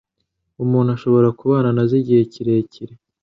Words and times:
umuntu 0.63 0.89
ashobora 0.97 1.27
kubana 1.39 1.69
nazo 1.75 1.95
igihe 2.01 2.21
kirekire 2.33 2.93